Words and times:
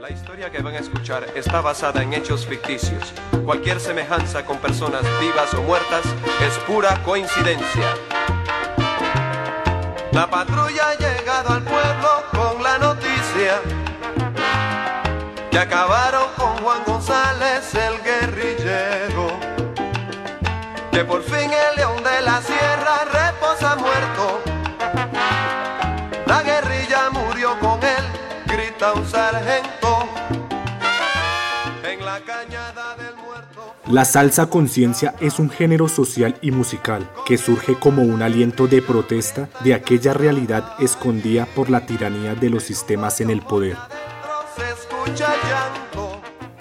La 0.00 0.08
historia 0.10 0.50
que 0.50 0.62
van 0.62 0.74
a 0.74 0.78
escuchar 0.78 1.26
está 1.34 1.60
basada 1.60 2.02
en 2.02 2.14
hechos 2.14 2.46
ficticios. 2.46 3.12
Cualquier 3.44 3.78
semejanza 3.78 4.46
con 4.46 4.56
personas 4.56 5.02
vivas 5.20 5.52
o 5.52 5.62
muertas 5.62 6.00
es 6.40 6.56
pura 6.66 7.02
coincidencia. 7.02 7.84
La 10.12 10.26
patrulla 10.30 10.88
ha 10.88 10.94
llegado 10.94 11.50
al 11.50 11.62
pueblo 11.62 12.08
con 12.30 12.62
la 12.62 12.78
noticia 12.78 13.60
que 15.50 15.58
acabaron 15.58 16.28
con 16.34 16.56
Juan 16.62 16.82
González 16.86 17.74
el 17.74 18.02
guerrillero. 18.02 19.38
Que 20.92 21.04
por 21.04 21.22
fin 21.22 21.50
el 21.52 21.76
león 21.76 22.02
de 22.02 22.22
la 22.22 22.40
sierra 22.40 23.04
reposa 23.04 23.76
muerto. 23.76 24.40
La 26.24 26.42
guerrilla 26.42 27.10
murió 27.10 27.58
con 27.60 27.78
él, 27.82 28.04
grita 28.46 28.94
un 28.94 29.06
sargento. 29.06 29.79
La 33.90 34.04
salsa 34.04 34.46
conciencia 34.46 35.16
es 35.18 35.40
un 35.40 35.50
género 35.50 35.88
social 35.88 36.36
y 36.42 36.52
musical 36.52 37.10
que 37.26 37.36
surge 37.36 37.74
como 37.74 38.02
un 38.02 38.22
aliento 38.22 38.68
de 38.68 38.82
protesta 38.82 39.48
de 39.64 39.74
aquella 39.74 40.14
realidad 40.14 40.74
escondida 40.78 41.44
por 41.56 41.70
la 41.70 41.86
tiranía 41.86 42.36
de 42.36 42.50
los 42.50 42.62
sistemas 42.62 43.20
en 43.20 43.30
el 43.30 43.42
poder. 43.42 43.76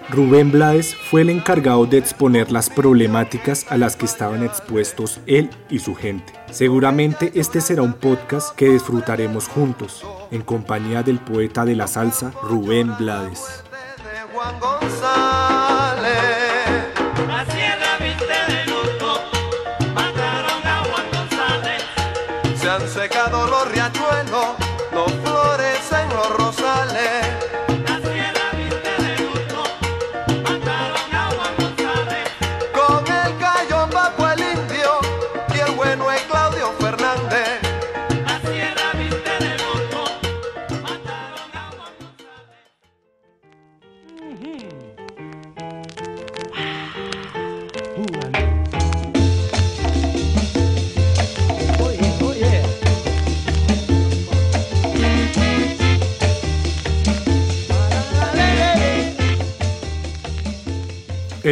Rubén 0.09 0.51
Blades 0.51 0.95
fue 0.95 1.21
el 1.21 1.29
encargado 1.29 1.85
de 1.85 1.99
exponer 1.99 2.51
las 2.51 2.67
problemáticas 2.67 3.67
a 3.69 3.77
las 3.77 3.95
que 3.95 4.07
estaban 4.07 4.41
expuestos 4.41 5.19
él 5.27 5.51
y 5.69 5.77
su 5.77 5.93
gente. 5.93 6.33
Seguramente 6.49 7.31
este 7.35 7.61
será 7.61 7.83
un 7.83 7.93
podcast 7.93 8.55
que 8.55 8.71
disfrutaremos 8.71 9.47
juntos, 9.47 10.03
en 10.31 10.41
compañía 10.41 11.03
del 11.03 11.19
poeta 11.19 11.63
de 11.63 11.75
la 11.75 11.85
salsa, 11.85 12.31
Rubén 12.41 12.97
Blades. 12.97 13.63
Secado 23.01 23.47
los 23.47 23.71
riachuelos, 23.71 23.88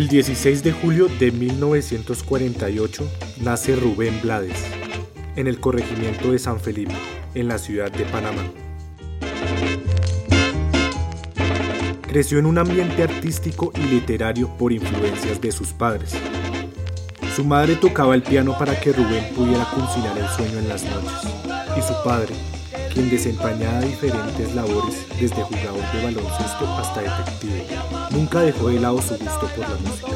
El 0.07 0.11
16 0.11 0.63
de 0.63 0.71
julio 0.71 1.09
de 1.19 1.33
1948 1.33 3.11
nace 3.41 3.75
Rubén 3.75 4.21
Blades, 4.21 4.63
en 5.35 5.47
el 5.47 5.59
corregimiento 5.59 6.31
de 6.31 6.39
San 6.39 6.61
Felipe, 6.61 6.93
en 7.33 7.49
la 7.49 7.57
ciudad 7.57 7.91
de 7.91 8.05
Panamá. 8.05 8.41
Creció 12.03 12.39
en 12.39 12.45
un 12.45 12.57
ambiente 12.57 13.03
artístico 13.03 13.73
y 13.75 13.81
literario 13.81 14.47
por 14.55 14.71
influencias 14.71 15.41
de 15.41 15.51
sus 15.51 15.73
padres. 15.73 16.13
Su 17.35 17.43
madre 17.43 17.75
tocaba 17.75 18.15
el 18.15 18.23
piano 18.23 18.57
para 18.57 18.79
que 18.79 18.93
Rubén 18.93 19.35
pudiera 19.35 19.69
conciliar 19.71 20.17
el 20.17 20.29
sueño 20.29 20.57
en 20.57 20.69
las 20.69 20.85
noches, 20.85 21.33
y 21.77 21.81
su 21.81 21.93
padre, 22.05 22.33
quien 22.97 23.11
desempeñaba 23.11 23.81
diferentes 23.81 24.55
labores 24.55 25.05
desde 25.21 25.43
jugador 25.43 25.83
de 25.93 26.03
baloncesto 26.03 26.65
hasta 26.79 27.01
detective, 27.01 27.63
nunca 28.09 28.39
dejó 28.41 28.69
de 28.69 28.79
lado 28.79 28.99
su 29.03 29.15
gusto 29.17 29.47
por 29.55 29.69
la 29.69 29.75
música. 29.75 30.07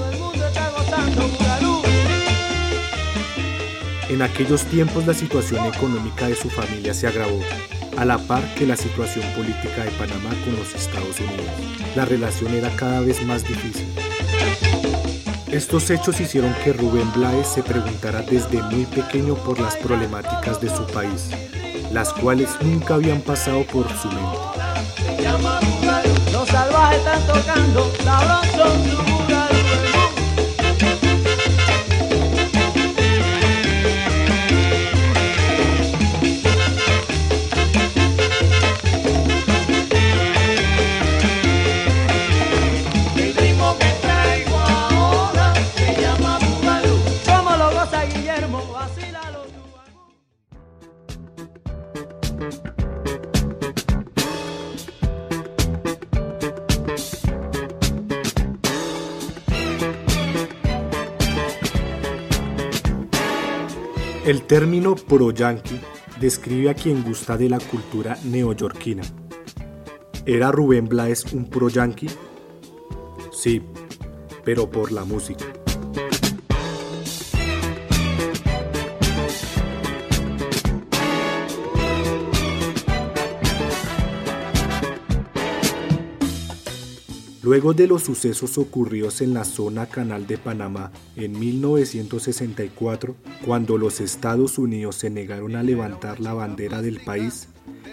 En 4.10 4.24
aquellos 4.24 4.64
tiempos 4.66 5.06
la 5.06 5.14
situación 5.14 5.64
económica 5.68 6.28
de 6.28 6.34
su 6.36 6.50
familia 6.50 6.96
se 6.96 7.06
agravó, 7.06 7.40
a 7.98 8.04
la 8.06 8.18
par 8.18 8.44
que 8.56 8.66
la 8.66 8.76
situación 8.76 9.32
política 9.36 9.84
de 9.84 9.92
Panamá 9.92 10.32
con 10.44 10.56
los 10.56 10.74
Estados 10.74 11.20
Unidos. 11.20 11.46
La 11.96 12.06
relación 12.06 12.52
era 12.52 12.76
cada 12.78 13.02
vez 13.02 13.24
más 13.24 13.48
difícil. 13.48 13.86
Estos 15.52 15.88
hechos 15.92 16.20
hicieron 16.20 16.56
que 16.64 16.74
Rubén 16.74 17.12
Blades 17.14 17.48
se 17.48 17.62
preguntara 17.62 18.24
desde 18.24 18.60
muy 18.64 18.86
pequeño 18.86 19.36
por 19.36 19.60
las 19.60 19.76
problemáticas 19.76 20.60
de 20.60 20.70
su 20.70 20.88
país, 20.88 21.30
las 21.94 22.14
cuales 22.14 22.50
nunca 22.62 22.96
habían 22.96 23.22
pasado 23.22 23.64
por 23.66 23.88
su 23.98 24.08
mente. 24.08 24.38
Los 26.32 26.48
salvajes 26.50 27.00
están 27.00 27.28
tocando, 27.28 27.92
sabroso 28.04 30.01
El 64.24 64.44
término 64.44 64.96
pro-yankee 64.96 65.82
describe 66.20 66.70
a 66.70 66.76
quien 66.76 67.04
gusta 67.04 67.38
de 67.38 67.50
la 67.50 67.60
cultura 67.60 68.16
neoyorquina. 68.24 69.02
¿Era 70.28 70.52
Rubén 70.52 70.88
Blades 70.88 71.34
un 71.34 71.50
pro-yankee? 71.50 72.10
Sí, 73.32 73.64
pero 74.44 74.70
por 74.70 74.92
la 74.92 75.06
música. 75.06 75.61
Luego 87.52 87.74
de 87.74 87.86
los 87.86 88.04
sucesos 88.04 88.58
ocurridos 88.58 89.20
en 89.20 89.34
la 89.34 89.44
zona 89.44 89.86
canal 89.86 90.26
de 90.26 90.38
Panamá 90.38 90.90
en 91.18 91.38
1964, 91.38 93.14
cuando 93.46 93.78
los 93.78 94.00
Estados 94.00 94.58
Unidos 94.58 94.96
se 94.96 95.10
negaron 95.10 95.58
a 95.58 95.62
levantar 95.62 96.22
la 96.22 96.34
bandera 96.34 96.82
del 96.82 97.02
país 97.02 97.50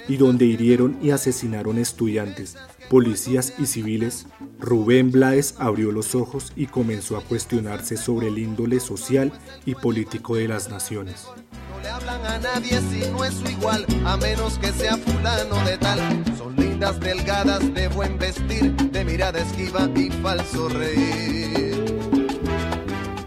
y 0.06 0.16
donde 0.16 0.44
hirieron 0.44 0.96
y 1.02 1.10
asesinaron 1.10 1.76
estudiantes, 1.78 2.56
policías 2.88 3.54
y 3.58 3.66
civiles, 3.66 4.28
Rubén 4.60 5.10
Blades 5.10 5.56
abrió 5.58 5.90
los 5.90 6.14
ojos 6.14 6.52
y 6.54 6.66
comenzó 6.66 7.16
a 7.16 7.25
cuestionarse 7.25 7.96
sobre 7.96 8.28
el 8.28 8.38
índole 8.38 8.78
social 8.78 9.32
y 9.66 9.75
político 9.75 10.36
de 10.36 10.46
las 10.46 10.70
naciones. 10.70 11.26
No 11.72 11.82
le 11.82 11.88
hablan 11.88 12.25
a 12.25 12.38
nadie 12.38 12.80
si 12.92 13.10
no 13.10 13.25
es 13.25 13.34
su 13.34 13.50
igual, 13.50 13.84
a 14.04 14.16
menos 14.19 14.56
que 14.60 14.70
sea 14.70 14.96
fulano 14.98 15.64
de 15.64 15.78
tal. 15.78 15.98
Lindas, 16.78 17.00
delgadas, 17.00 17.75
de 17.75 17.88
buen 17.88 18.20
vestir, 18.20 18.73
de 18.73 19.05
mirada 19.05 19.41
esquiva 19.41 19.91
y 19.97 20.11
falso 20.11 20.69
reír. 20.69 22.06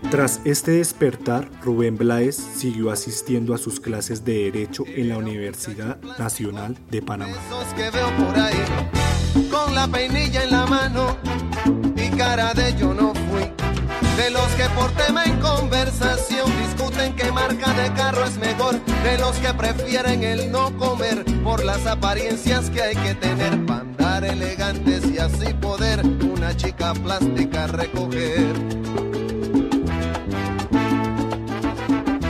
Tras 0.10 0.40
este 0.46 0.72
despertar, 0.72 1.50
Rubén 1.62 1.98
Blades 1.98 2.38
siguió 2.38 2.92
asistiendo 2.92 3.54
a 3.54 3.58
sus 3.58 3.82
clases 3.82 4.24
de 4.24 4.50
Derecho 4.50 4.86
en 4.88 5.10
la 5.10 5.18
Universidad 5.18 6.00
Nacional 6.18 6.78
de 6.90 7.02
Panamá. 7.02 7.36
Que 7.76 7.90
veo 7.90 8.08
por 8.16 8.40
ahí, 8.40 8.64
con 9.52 9.76
la 9.76 9.86
peinilla 9.86 10.46
en 10.46 10.52
la 10.52 10.66
mano 10.66 11.18
y 11.98 12.08
cara 12.16 12.54
de 12.54 12.74
yo 12.78 12.94
no. 12.94 13.11
De 14.22 14.30
los 14.30 14.48
que 14.50 14.70
por 14.76 14.92
tema 14.92 15.24
en 15.26 15.40
conversación 15.40 16.46
discuten 16.62 17.16
qué 17.16 17.32
marca 17.32 17.74
de 17.74 17.92
carro 17.94 18.24
es 18.24 18.38
mejor. 18.38 18.80
De 19.04 19.18
los 19.18 19.36
que 19.38 19.52
prefieren 19.52 20.22
el 20.22 20.52
no 20.52 20.78
comer 20.78 21.26
por 21.44 21.66
las 21.66 21.88
apariencias 21.88 22.70
que 22.70 22.84
hay 22.84 22.96
que 22.96 23.16
tener 23.16 23.66
para 23.66 23.80
andar 23.80 24.24
elegantes 24.24 25.10
y 25.12 25.18
así 25.18 25.56
poder 25.56 26.06
una 26.06 26.56
chica 26.56 26.94
plástica 26.94 27.66
recoger. 27.66 28.54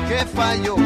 ¿Qué 0.08 0.26
fallo? 0.34 0.78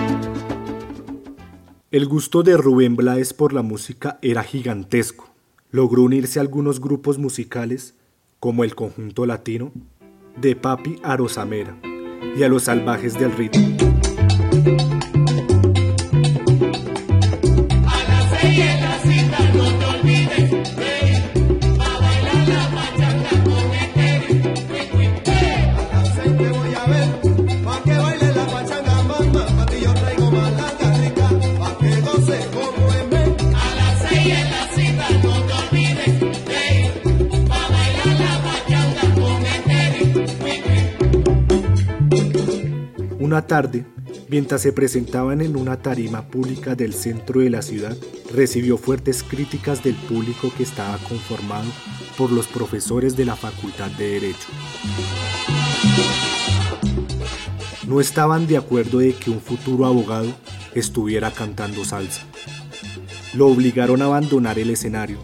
El 1.91 2.07
gusto 2.07 2.41
de 2.41 2.57
Rubén 2.57 2.95
Blades 2.95 3.35
por 3.35 3.53
la 3.53 3.61
música 3.61 4.17
era 4.23 4.41
gigantesco, 4.41 5.29
Logró 5.69 6.01
unirse 6.01 6.39
a 6.39 6.41
algunos 6.41 6.81
grupos 6.81 7.19
musicales, 7.19 7.93
como 8.39 8.63
el 8.63 8.73
Conjunto 8.73 9.27
Latino, 9.27 9.71
de 10.35 10.55
Papi 10.55 10.99
Arosamera 11.03 11.77
y 12.35 12.43
a 12.43 12.49
los 12.49 12.63
Salvajes 12.63 13.13
del 13.13 13.31
Ritmo. 13.31 14.04
Una 43.35 43.47
tarde, 43.47 43.85
mientras 44.29 44.61
se 44.61 44.71
presentaban 44.71 45.41
en 45.41 45.57
una 45.57 45.81
tarima 45.81 46.25
pública 46.29 46.73
del 46.73 46.93
centro 46.93 47.41
de 47.41 47.49
la 47.49 47.61
ciudad, 47.61 47.93
recibió 48.33 48.77
fuertes 48.77 49.23
críticas 49.23 49.83
del 49.83 49.95
público 49.95 50.53
que 50.55 50.63
estaba 50.63 50.97
conformado 50.99 51.69
por 52.17 52.31
los 52.31 52.47
profesores 52.47 53.17
de 53.17 53.25
la 53.25 53.35
Facultad 53.35 53.91
de 53.91 54.07
Derecho. 54.07 54.47
No 57.85 57.99
estaban 57.99 58.47
de 58.47 58.55
acuerdo 58.55 58.99
de 58.99 59.13
que 59.13 59.31
un 59.31 59.41
futuro 59.41 59.85
abogado 59.85 60.33
estuviera 60.73 61.29
cantando 61.29 61.83
salsa. 61.83 62.21
Lo 63.33 63.47
obligaron 63.47 64.01
a 64.01 64.05
abandonar 64.05 64.59
el 64.59 64.69
escenario, 64.69 65.17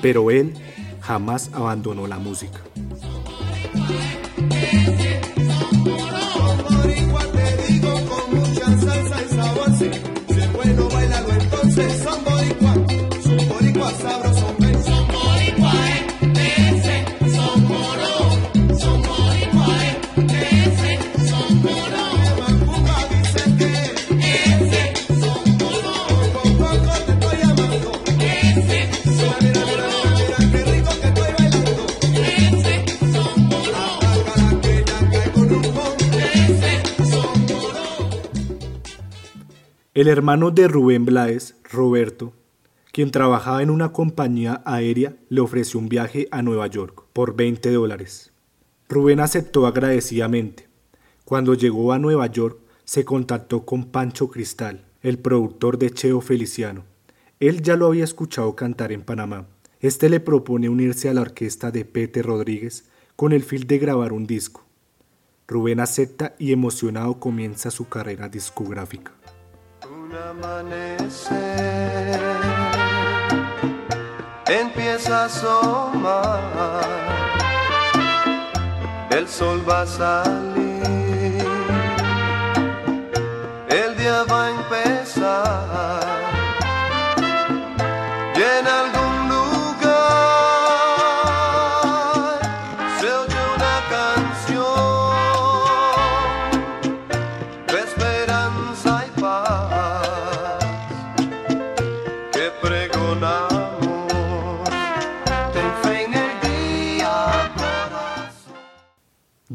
pero 0.00 0.30
él 0.30 0.54
jamás 1.02 1.50
abandonó 1.52 2.06
la 2.06 2.16
música. 2.18 2.60
El 39.96 40.08
hermano 40.08 40.50
de 40.50 40.68
Rubén 40.68 41.06
Blades, 41.06 41.56
Roberto, 41.72 42.34
quien 42.92 43.10
trabajaba 43.10 43.62
en 43.62 43.70
una 43.70 43.94
compañía 43.94 44.60
aérea, 44.66 45.16
le 45.30 45.40
ofreció 45.40 45.80
un 45.80 45.88
viaje 45.88 46.28
a 46.30 46.42
Nueva 46.42 46.66
York 46.66 47.04
por 47.14 47.34
20 47.34 47.70
dólares. 47.72 48.30
Rubén 48.90 49.20
aceptó 49.20 49.66
agradecidamente. 49.66 50.68
Cuando 51.24 51.54
llegó 51.54 51.94
a 51.94 51.98
Nueva 51.98 52.26
York, 52.26 52.58
se 52.84 53.06
contactó 53.06 53.64
con 53.64 53.86
Pancho 53.86 54.28
Cristal, 54.28 54.84
el 55.00 55.18
productor 55.18 55.78
de 55.78 55.90
Cheo 55.90 56.20
Feliciano. 56.20 56.84
Él 57.40 57.62
ya 57.62 57.76
lo 57.76 57.86
había 57.86 58.04
escuchado 58.04 58.54
cantar 58.54 58.92
en 58.92 59.00
Panamá. 59.00 59.46
Este 59.80 60.10
le 60.10 60.20
propone 60.20 60.68
unirse 60.68 61.08
a 61.08 61.14
la 61.14 61.22
orquesta 61.22 61.70
de 61.70 61.86
Pete 61.86 62.20
Rodríguez 62.20 62.84
con 63.16 63.32
el 63.32 63.44
fin 63.44 63.66
de 63.66 63.78
grabar 63.78 64.12
un 64.12 64.26
disco. 64.26 64.62
Rubén 65.48 65.80
acepta 65.80 66.34
y 66.38 66.52
emocionado 66.52 67.18
comienza 67.18 67.70
su 67.70 67.88
carrera 67.88 68.28
discográfica. 68.28 69.15
Un 70.06 70.14
amanecer. 70.14 71.34
Empieza 74.46 75.22
a 75.22 75.24
asomar, 75.24 76.40
el 79.10 79.26
sol 79.26 79.68
va 79.68 79.82
a 79.82 79.86
salir, 79.86 80.55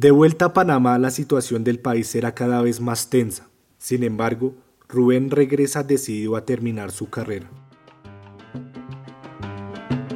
De 0.01 0.09
vuelta 0.09 0.45
a 0.45 0.53
Panamá, 0.53 0.97
la 0.97 1.11
situación 1.11 1.63
del 1.63 1.77
país 1.77 2.15
era 2.15 2.33
cada 2.33 2.59
vez 2.63 2.81
más 2.81 3.11
tensa. 3.11 3.49
Sin 3.77 4.03
embargo, 4.03 4.55
Rubén 4.89 5.29
regresa 5.29 5.83
decidido 5.83 6.35
a 6.35 6.43
terminar 6.43 6.89
su 6.89 7.11
carrera. 7.11 7.51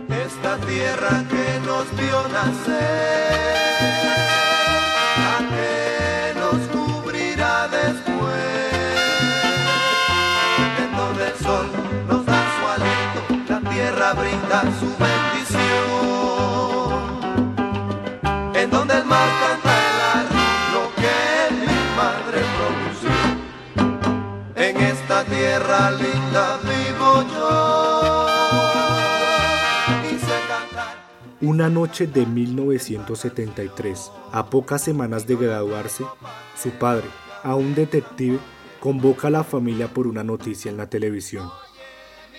Esta 0.10 0.58
tierra 0.66 1.24
que 1.30 1.68
nos 1.68 1.86
vio 1.98 2.28
nacer, 2.30 3.30
la 5.20 5.50
que 5.50 5.76
Una 31.56 31.70
noche 31.70 32.06
de 32.06 32.26
1973, 32.26 34.12
a 34.34 34.50
pocas 34.50 34.84
semanas 34.84 35.26
de 35.26 35.38
graduarse, 35.38 36.04
su 36.62 36.72
padre, 36.72 37.06
a 37.44 37.56
un 37.56 37.74
detective, 37.74 38.40
convoca 38.82 39.30
a 39.30 39.32
la 39.32 39.46
familia 39.46 39.88
por 39.88 40.06
una 40.06 40.22
noticia 40.22 40.70
en 40.70 40.76
la 40.76 40.90
televisión. 40.90 41.50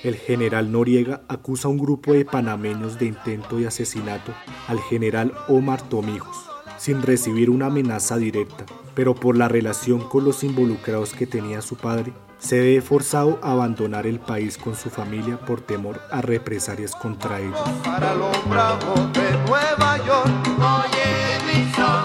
El 0.04 0.16
general 0.16 0.70
Noriega 0.70 1.22
acusa 1.28 1.66
a 1.66 1.70
un 1.70 1.78
grupo 1.78 2.12
de 2.12 2.26
panameños 2.26 2.98
de 2.98 3.06
intento 3.06 3.56
de 3.56 3.68
asesinato 3.68 4.34
al 4.68 4.80
general 4.80 5.32
Omar 5.48 5.80
Tomijos, 5.80 6.36
sin 6.78 7.02
recibir 7.02 7.50
una 7.50 7.66
amenaza 7.66 8.16
directa, 8.16 8.64
pero 8.94 9.14
por 9.14 9.36
la 9.36 9.48
relación 9.48 10.00
con 10.08 10.24
los 10.24 10.44
involucrados 10.44 11.12
que 11.12 11.26
tenía 11.26 11.62
su 11.62 11.76
padre, 11.76 12.12
se 12.38 12.60
ve 12.60 12.80
forzado 12.82 13.38
a 13.42 13.52
abandonar 13.52 14.06
el 14.06 14.20
país 14.20 14.58
con 14.58 14.74
su 14.76 14.90
familia 14.90 15.38
por 15.38 15.60
temor 15.60 16.00
a 16.10 16.20
represalias 16.20 16.94
contra 16.94 17.40
ellos. 17.40 17.58
para 17.84 18.14
los 18.14 18.48
bravos 18.48 19.12
de 19.12 19.32
Nueva 19.46 19.96
York. 19.98 20.28
Oye, 20.58 21.38
mi 21.46 21.72
son, 21.72 22.04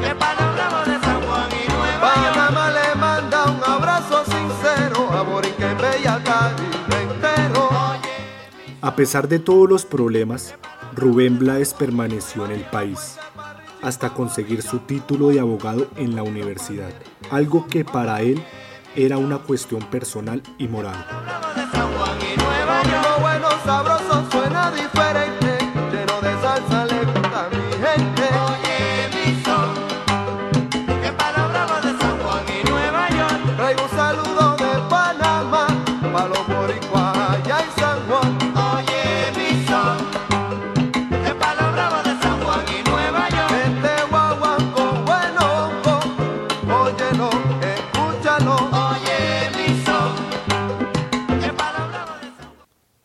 que 0.00 0.14
para 0.14 0.46
los 0.46 0.54
bravos 0.54 0.86
de 0.86 1.00
San 1.00 1.22
Juan 1.22 1.48
y 1.50 1.72
Nueva 1.72 2.14
York. 2.14 2.34
Panamá 2.34 2.70
le 2.70 3.00
manda 3.00 3.44
un 3.44 3.64
abrazo 3.64 4.24
sincero 4.24 5.10
a 5.12 5.22
Borinquen, 5.22 5.76
Bella, 5.76 6.22
Caribe 6.24 7.12
entero. 7.12 7.68
A 8.80 8.96
pesar 8.96 9.28
de 9.28 9.38
todos 9.38 9.68
los 9.68 9.84
problemas, 9.84 10.54
Rubén 10.94 11.38
Blades 11.38 11.74
permaneció 11.74 12.46
en 12.46 12.52
el 12.52 12.64
país 12.64 13.18
hasta 13.84 14.10
conseguir 14.10 14.62
su 14.62 14.78
título 14.80 15.28
de 15.28 15.40
abogado 15.40 15.86
en 15.96 16.16
la 16.16 16.22
universidad, 16.22 16.90
algo 17.30 17.66
que 17.66 17.84
para 17.84 18.22
él 18.22 18.42
era 18.96 19.18
una 19.18 19.38
cuestión 19.38 19.82
personal 19.90 20.42
y 20.58 20.68
moral. 20.68 20.96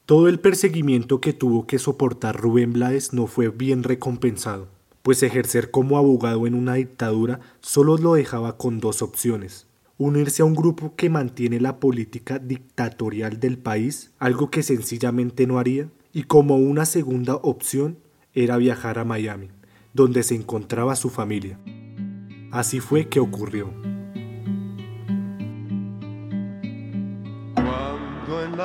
Todo 0.09 0.27
el 0.27 0.39
perseguimiento 0.39 1.21
que 1.21 1.33
tuvo 1.33 1.67
que 1.67 1.77
soportar 1.77 2.35
Rubén 2.35 2.73
Blades 2.73 3.13
no 3.13 3.27
fue 3.27 3.49
bien 3.49 3.83
recompensado, 3.83 4.67
pues 5.03 5.21
ejercer 5.21 5.69
como 5.69 5.99
abogado 5.99 6.47
en 6.47 6.55
una 6.55 6.73
dictadura 6.73 7.41
solo 7.61 7.95
lo 7.95 8.15
dejaba 8.15 8.57
con 8.57 8.79
dos 8.79 9.03
opciones. 9.03 9.67
Unirse 9.99 10.41
a 10.41 10.45
un 10.45 10.55
grupo 10.55 10.95
que 10.95 11.11
mantiene 11.11 11.59
la 11.59 11.79
política 11.79 12.39
dictatorial 12.39 13.39
del 13.39 13.59
país, 13.59 14.09
algo 14.17 14.49
que 14.49 14.63
sencillamente 14.63 15.45
no 15.45 15.59
haría, 15.59 15.91
y 16.11 16.23
como 16.23 16.55
una 16.55 16.85
segunda 16.85 17.35
opción 17.35 17.99
era 18.33 18.57
viajar 18.57 18.97
a 18.97 19.05
Miami, 19.05 19.49
donde 19.93 20.23
se 20.23 20.33
encontraba 20.33 20.95
su 20.95 21.11
familia. 21.11 21.59
Así 22.49 22.79
fue 22.79 23.09
que 23.09 23.19
ocurrió. 23.19 23.71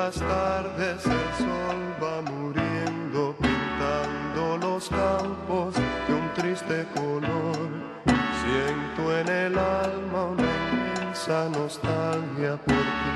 Las 0.05 0.19
tardes 0.19 1.03
el 1.03 1.29
sol 1.45 1.79
va 2.03 2.21
muriendo, 2.21 3.35
pintando 3.41 4.57
los 4.57 4.87
campos 4.87 5.73
de 6.07 6.13
un 6.13 6.31
triste 6.35 6.85
color, 6.93 7.69
siento 8.41 9.17
en 9.19 9.27
el 9.27 9.57
alma 9.57 10.25
una 10.33 10.43
inmensa 10.43 11.49
nostalgia 11.49 12.55
por 12.57 12.85
ti. 13.01 13.15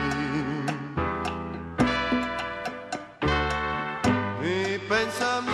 Mi 4.42 4.80
pensamiento 4.90 5.49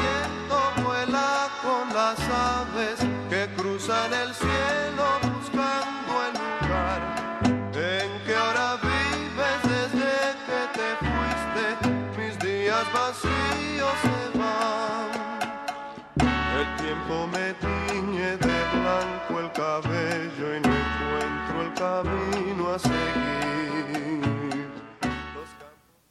tiempo 16.85 17.27
me 17.27 17.53
tiñe 17.63 18.37
de 18.37 18.57
blanco 18.77 19.39
el 19.39 19.51
cabello 19.53 20.55
y 20.55 20.59
no 20.61 20.73
encuentro 20.85 21.61
el 21.65 21.73
camino 21.73 22.69
a 22.69 22.79
seguir. 22.79 22.95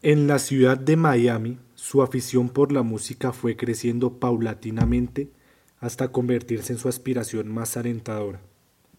En 0.02 0.26
la 0.26 0.38
ciudad 0.38 0.76
de 0.76 0.96
Miami, 0.96 1.58
su 1.74 2.02
afición 2.02 2.48
por 2.48 2.72
la 2.72 2.82
música 2.82 3.32
fue 3.32 3.56
creciendo 3.56 4.18
paulatinamente 4.18 5.30
hasta 5.80 6.08
convertirse 6.08 6.72
en 6.72 6.78
su 6.78 6.88
aspiración 6.88 7.48
más 7.48 7.76
alentadora. 7.76 8.40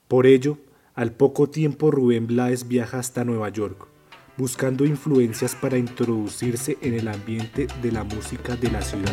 Por 0.08 0.27
ello, 0.27 0.58
al 0.94 1.12
poco 1.12 1.50
tiempo 1.50 1.91
Rubén 1.91 2.27
Blades 2.27 2.67
viaja 2.67 3.00
hasta 3.00 3.25
Nueva 3.25 3.50
York, 3.50 3.88
buscando 4.38 4.86
influencias 4.86 5.55
para 5.55 5.77
introducirse 5.77 6.77
en 6.82 6.94
el 6.94 7.08
ambiente 7.08 7.67
de 7.82 7.91
la 7.91 8.03
música 8.03 8.55
de 8.55 8.72
la 8.72 8.82
ciudad. 8.82 9.12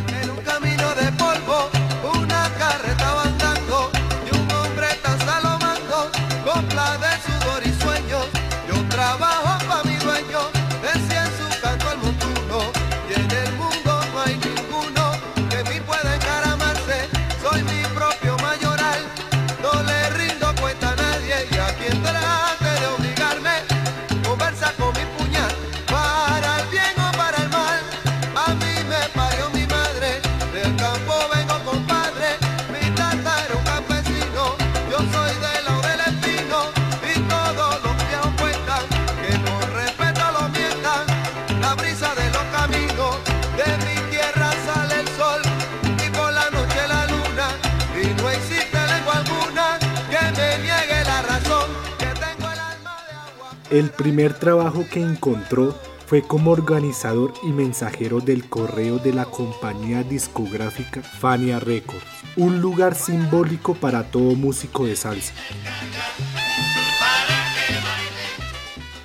El 53.73 53.89
primer 53.89 54.35
trabajo 54.35 54.85
que 54.93 55.01
encontró 55.01 55.75
fue 56.07 56.21
como 56.21 56.51
organizador 56.51 57.33
y 57.43 57.53
mensajero 57.53 58.21
del 58.21 58.47
correo 58.47 58.99
de 58.99 59.15
la 59.15 59.25
compañía 59.25 60.03
discográfica 60.03 61.01
Fania 61.01 61.59
Records, 61.59 62.05
un 62.37 62.61
lugar 62.61 62.95
simbólico 62.95 63.73
para 63.73 64.11
todo 64.11 64.35
músico 64.35 64.85
de 64.85 64.95
salsa. 64.95 65.33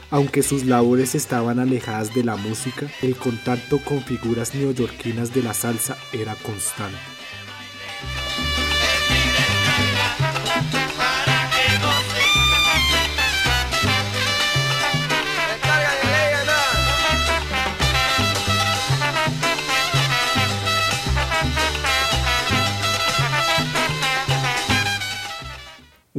Aunque 0.10 0.44
sus 0.44 0.66
labores 0.66 1.16
estaban 1.16 1.60
alejadas 1.60 2.14
de 2.14 2.26
la 2.26 2.36
música, 2.36 2.88
el 3.02 3.16
contacto 3.16 3.80
con 3.80 4.02
figuras 4.02 4.54
neoyorquinas 4.54 5.34
de 5.34 5.44
la 5.44 5.54
salsa 5.54 5.96
era 6.12 6.36
constante. 6.36 7.17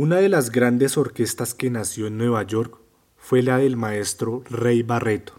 Una 0.01 0.19
de 0.19 0.29
las 0.29 0.53
grandes 0.53 0.97
orquestas 0.97 1.55
que 1.55 1.71
nació 1.71 2.07
en 2.07 2.19
Nueva 2.19 2.45
York 2.45 2.79
fue 3.17 3.43
la 3.43 3.59
del 3.59 3.77
maestro 3.77 4.45
Rey 4.49 4.85
Barreto. 4.85 5.33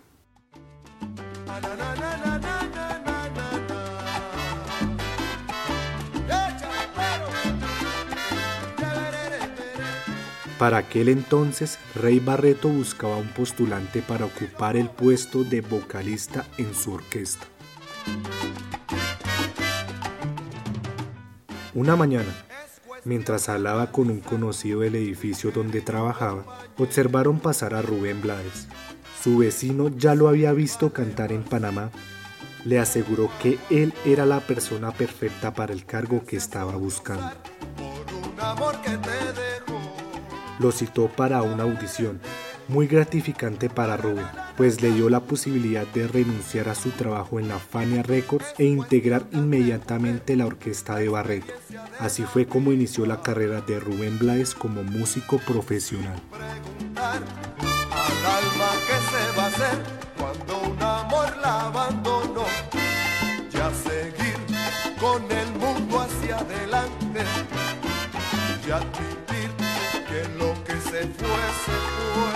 Para 10.57 10.79
aquel 10.79 11.07
entonces, 11.07 11.79
Rey 11.95 12.19
Barreto 12.19 12.67
buscaba 12.67 13.15
un 13.15 13.29
postulante 13.29 14.01
para 14.01 14.25
ocupar 14.25 14.75
el 14.75 14.89
puesto 14.89 15.45
de 15.45 15.61
vocalista 15.61 16.45
en 16.57 16.75
su 16.75 16.91
orquesta. 16.91 17.45
Una 21.73 21.95
mañana, 21.95 22.49
mientras 23.09 23.49
hablaba 23.49 23.91
con 23.91 24.11
un 24.11 24.19
conocido 24.19 24.81
del 24.81 24.95
edificio 24.95 25.51
donde 25.51 25.81
trabajaba, 25.81 26.45
observaron 26.77 27.39
pasar 27.39 27.73
a 27.73 27.81
Rubén 27.81 28.21
Blades. 28.21 28.67
Su 29.21 29.39
vecino 29.39 29.89
ya 29.89 30.13
lo 30.13 30.29
había 30.29 30.53
visto 30.53 30.93
cantar 30.93 31.31
en 31.31 31.43
Panamá. 31.43 31.89
Le 32.65 32.77
aseguró 32.79 33.31
que 33.41 33.57
él 33.71 33.93
era 34.05 34.27
la 34.27 34.41
persona 34.41 34.91
perfecta 34.91 35.53
para 35.55 35.73
el 35.73 35.85
cargo 35.85 36.23
que 36.23 36.37
estaba 36.37 36.75
buscando. 36.75 37.31
Lo 40.59 40.71
citó 40.71 41.07
para 41.07 41.41
una 41.41 41.63
audición, 41.63 42.21
muy 42.69 42.88
gratificante 42.88 43.69
para 43.69 43.97
Rubén, 43.97 44.25
pues 44.55 44.81
le 44.81 44.91
dio 44.91 45.09
la 45.09 45.19
posibilidad 45.21 45.85
de 45.88 46.07
renunciar 46.07 46.69
a 46.69 46.75
su 46.75 46.91
trabajo 46.91 47.39
en 47.39 47.47
la 47.47 47.59
Fania 47.59 48.03
Records 48.03 48.53
e 48.57 48.65
integrar 48.65 49.25
inmediatamente 49.31 50.35
la 50.35 50.45
orquesta 50.45 50.95
de 50.95 51.09
Barreto. 51.09 51.53
Así 51.99 52.23
fue 52.23 52.45
como 52.45 52.71
inició 52.71 53.05
la 53.05 53.21
carrera 53.21 53.61
de 53.61 53.79
Rubén 53.79 54.17
Blades 54.19 54.53
como 54.53 54.83
músico 54.83 55.39
profesional. 55.39 56.21
Ya 68.67 68.77
admitir 68.77 69.49
que 70.07 70.21
lo 70.38 70.53
que 70.63 70.73
se 70.73 71.07
fue, 71.07 71.41
se 71.65 71.77
fue. 72.13 72.28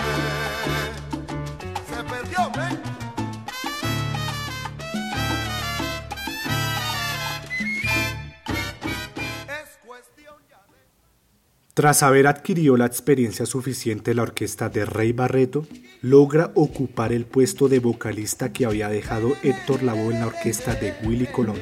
Tras 11.74 12.04
haber 12.04 12.28
adquirido 12.28 12.76
la 12.76 12.86
experiencia 12.86 13.46
suficiente 13.46 14.14
la 14.14 14.22
orquesta 14.22 14.68
de 14.68 14.84
Rey 14.84 15.12
Barreto, 15.12 15.66
logra 16.02 16.52
ocupar 16.54 17.12
el 17.12 17.26
puesto 17.26 17.68
de 17.68 17.80
vocalista 17.80 18.52
que 18.52 18.64
había 18.64 18.88
dejado 18.88 19.32
Héctor 19.42 19.82
Lavoe 19.82 20.14
en 20.14 20.20
la 20.20 20.28
orquesta 20.28 20.74
de 20.76 20.94
Willy 21.02 21.26
Colón. 21.26 21.58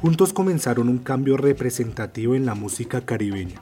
juntos 0.00 0.32
comenzaron 0.32 0.88
un 0.88 0.98
cambio 0.98 1.36
representativo 1.36 2.34
en 2.34 2.46
la 2.46 2.54
música 2.54 3.04
caribeña. 3.04 3.60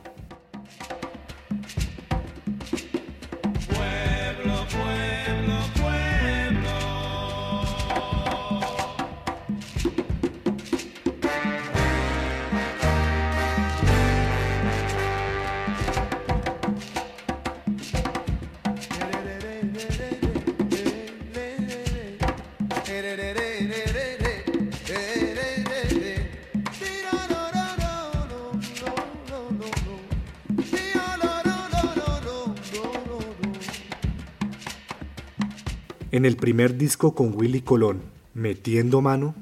En 36.16 36.24
el 36.24 36.38
primer 36.38 36.78
disco 36.78 37.14
con 37.14 37.36
Willy 37.36 37.60
Colón, 37.60 38.00
Metiendo 38.32 39.02
Mano, 39.02 39.34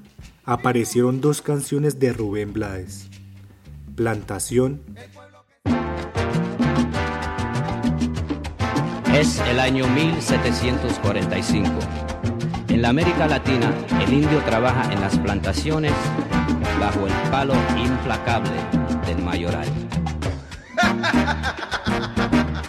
aparecieron 0.45 1.21
dos 1.21 1.41
canciones 1.41 2.01
de 2.01 2.13
Rubén 2.13 2.53
Blades, 2.53 3.09
Plantación 3.95 4.83
Es 9.13 9.39
el 9.49 9.61
año 9.61 9.87
1745. 9.87 11.71
En 12.71 12.83
la 12.83 12.89
América 12.89 13.29
Latina, 13.29 13.73
el 14.05 14.13
indio 14.13 14.41
trabaja 14.41 14.93
en 14.93 15.01
las 15.01 15.17
plantaciones 15.17 15.93
bajo 16.81 17.07
el 17.07 17.13
palo 17.31 17.55
implacable 17.77 18.51
del 19.07 19.23
mayoral. 19.23 19.69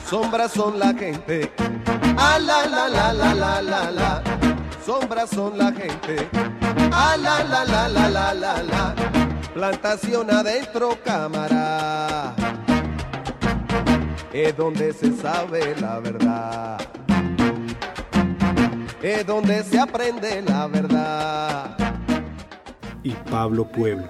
Sombras 0.08 0.52
son 0.52 0.78
la 0.78 0.94
gente. 0.94 1.52
Ah, 2.18 2.40
la, 2.40 2.66
la, 2.66 2.88
la, 2.90 3.14
la, 3.14 3.34
la, 3.34 3.62
la, 3.62 3.92
la. 3.92 4.24
Sombras 4.86 5.30
son 5.30 5.58
la 5.58 5.72
gente. 5.72 6.30
Ah, 6.92 7.16
la, 7.18 7.44
la, 7.44 7.66
la, 7.66 7.88
la, 7.90 8.10
la, 8.10 8.34
la, 8.34 8.64
la. 8.64 8.96
Plantación 9.54 10.32
adentro, 10.32 10.98
cámara. 11.04 12.34
Es 14.34 14.56
donde 14.58 14.94
se 14.94 15.16
sabe 15.16 15.76
la 15.80 16.00
verdad. 16.00 16.78
Es 19.02 19.26
donde 19.26 19.64
se 19.64 19.80
aprende 19.80 20.42
la 20.42 20.68
verdad. 20.68 21.78
y 23.04 23.12
Pablo 23.30 23.66
Pueblo. 23.66 24.08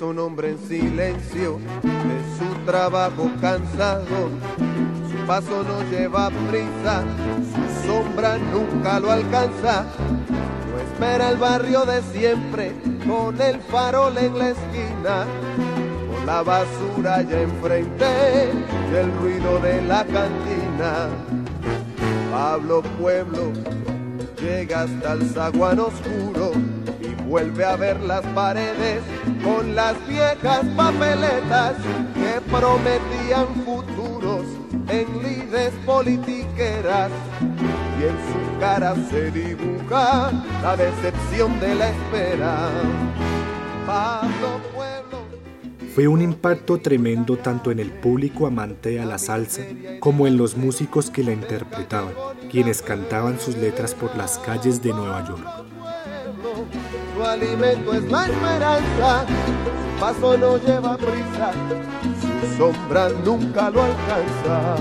Un 0.00 0.18
hombre 0.18 0.50
en 0.50 0.58
silencio 0.58 1.58
de 1.82 2.36
su 2.36 2.66
trabajo 2.66 3.30
cansado. 3.40 4.28
Su 5.10 5.26
paso 5.26 5.62
no 5.62 5.82
lleva 5.90 6.30
prisa, 6.50 7.04
su 7.50 7.86
sombra 7.86 8.36
nunca 8.36 9.00
lo 9.00 9.10
alcanza. 9.10 9.86
No 10.70 10.78
espera 10.80 11.30
el 11.30 11.38
barrio 11.38 11.86
de 11.86 12.02
siempre 12.02 12.72
con 13.06 13.40
el 13.40 13.60
farol 13.60 14.18
en 14.18 14.38
la 14.38 14.50
esquina. 14.50 15.26
Con 16.12 16.26
la 16.26 16.42
basura 16.42 17.22
ya 17.22 17.40
enfrente 17.40 18.50
del 18.92 19.10
ruido 19.20 19.58
de 19.60 19.80
la 19.82 20.04
cantina. 20.04 21.08
Pablo 22.30 22.82
Pueblo 23.00 23.52
llega 24.38 24.82
hasta 24.82 25.12
el 25.14 25.30
zaguán 25.30 25.78
oscuro 25.78 26.52
y 26.52 26.73
vuelve 27.34 27.64
a 27.64 27.74
ver 27.74 28.00
las 28.02 28.24
paredes 28.26 29.02
con 29.42 29.74
las 29.74 29.96
viejas 30.06 30.64
papeletas 30.76 31.74
que 32.14 32.40
prometían 32.48 33.48
futuros 33.64 34.44
en 34.86 35.20
lides 35.20 35.72
politiqueras 35.84 37.10
y 37.98 38.04
en 38.04 38.16
su 38.28 38.60
cara 38.60 38.94
se 39.10 39.32
dibuja 39.32 40.30
la 40.62 40.76
decepción 40.76 41.58
de 41.58 41.74
la 41.74 41.88
espera. 41.88 42.68
Pablo 43.84 44.60
Pueblo 44.72 45.26
Fue 45.92 46.06
un 46.06 46.22
impacto 46.22 46.78
tremendo 46.78 47.36
tanto 47.36 47.72
en 47.72 47.80
el 47.80 47.90
público 47.90 48.46
amante 48.46 49.00
a 49.00 49.04
la 49.04 49.18
salsa 49.18 49.62
como 49.98 50.28
en 50.28 50.36
los 50.36 50.56
músicos 50.56 51.10
que 51.10 51.24
la 51.24 51.32
interpretaban, 51.32 52.12
quienes 52.48 52.80
cantaban 52.80 53.40
sus 53.40 53.56
letras 53.56 53.92
por 53.92 54.14
las 54.14 54.38
calles 54.38 54.80
de 54.80 54.90
Nueva 54.90 55.26
York. 55.26 55.73
Su 57.14 57.22
alimento 57.22 57.94
es 57.94 58.10
la 58.10 58.26
esperanza, 58.26 59.26
su 59.26 60.00
paso 60.00 60.36
no 60.36 60.58
lleva 60.58 60.96
prisa, 60.96 61.52
su 62.20 62.56
sombra 62.56 63.08
nunca 63.24 63.70
lo 63.70 63.82
alcanza. 63.82 64.76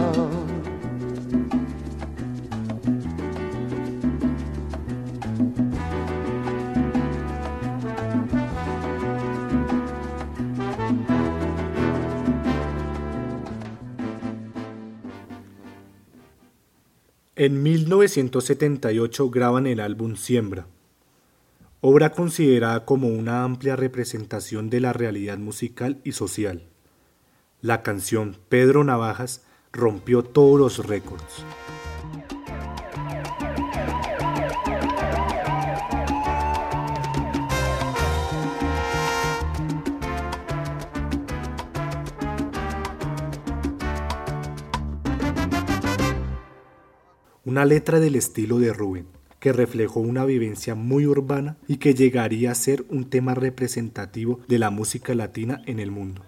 En 17.35 17.61
1978 17.61 19.29
graban 19.29 19.67
el 19.67 19.79
álbum 19.79 20.15
Siembra, 20.15 20.65
obra 21.85 22.11
considerada 22.13 22.85
como 22.85 23.09
una 23.09 23.43
amplia 23.43 23.75
representación 23.75 24.69
de 24.69 24.79
la 24.79 24.93
realidad 24.93 25.37
musical 25.37 25.99
y 26.05 26.13
social. 26.13 26.63
La 27.59 27.83
canción 27.83 28.37
Pedro 28.47 28.85
Navajas 28.85 29.43
rompió 29.73 30.23
todos 30.23 30.57
los 30.57 30.87
récords. 30.87 31.43
Una 47.43 47.65
letra 47.65 47.99
del 47.99 48.15
estilo 48.15 48.57
de 48.59 48.71
Rubén, 48.71 49.12
que 49.43 49.51
reflejó 49.51 49.99
una 49.99 50.23
vivencia 50.23 50.73
muy 50.73 51.05
urbana 51.05 51.57
y 51.67 51.75
que 51.75 51.93
llegaría 51.93 52.51
a 52.51 52.55
ser 52.55 52.85
un 52.87 53.09
tema 53.09 53.33
representativo 53.33 54.39
de 54.47 54.57
la 54.57 54.69
música 54.69 55.13
latina 55.15 55.61
en 55.65 55.81
el 55.81 55.91
mundo. 55.91 56.23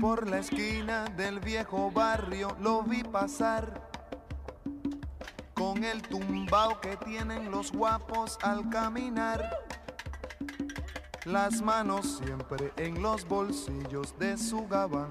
Por 0.00 0.28
la 0.28 0.40
esquina 0.40 1.04
del 1.16 1.38
viejo 1.38 1.92
barrio 1.92 2.56
lo 2.60 2.82
vi 2.82 3.04
pasar 3.04 3.88
con 5.54 5.84
el 5.84 6.02
tumbao 6.02 6.80
que 6.80 6.96
tienen 6.96 7.52
los 7.52 7.70
guapos 7.70 8.36
al 8.42 8.68
caminar. 8.68 9.48
Las 11.26 11.62
manos 11.62 12.20
siempre 12.24 12.72
en 12.76 13.00
los 13.00 13.24
bolsillos 13.24 14.18
de 14.18 14.36
su 14.36 14.66
gabán. 14.66 15.10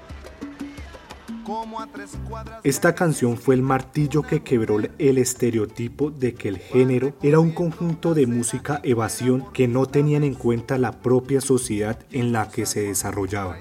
Esta 2.63 2.95
canción 2.95 3.37
fue 3.37 3.55
el 3.55 3.61
martillo 3.61 4.21
que 4.21 4.43
quebró 4.43 4.79
el 4.79 5.17
estereotipo 5.17 6.11
de 6.11 6.33
que 6.33 6.49
el 6.49 6.57
género 6.57 7.13
era 7.21 7.39
un 7.39 7.51
conjunto 7.51 8.13
de 8.13 8.27
música 8.27 8.79
evasión 8.83 9.51
que 9.53 9.67
no 9.67 9.85
tenían 9.85 10.23
en 10.23 10.35
cuenta 10.35 10.77
la 10.77 10.91
propia 11.01 11.41
sociedad 11.41 11.99
en 12.11 12.31
la 12.31 12.49
que 12.49 12.65
se 12.65 12.81
desarrollaba. 12.81 13.57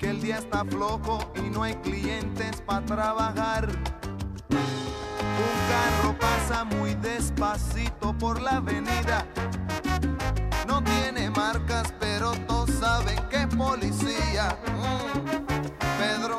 el 0.00 0.22
día 0.22 0.38
está 0.38 0.64
flojo 0.64 1.18
y 1.34 1.50
no 1.50 1.62
hay 1.62 1.74
clientes 1.76 2.60
para 2.64 2.86
trabajar. 2.86 3.68
Un 4.48 5.56
carro 5.68 6.16
pasa 6.18 6.64
muy 6.64 6.94
despacito 6.94 8.16
por 8.16 8.40
la 8.40 8.56
avenida. 8.56 9.26
Policía. 13.56 14.58
Mm. 14.66 14.96